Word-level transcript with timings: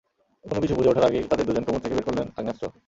কোনো 0.49 0.59
কিছু 0.63 0.75
বুঝে 0.77 0.91
ওঠার 0.91 1.07
আগেই 1.09 1.27
তাঁদের 1.29 1.47
দুজন 1.47 1.63
কোমর 1.65 1.83
থেকে 1.83 1.95
বের 1.97 2.07
করলেন 2.07 2.27
আগ্নেয়াস্ত্র। 2.37 2.65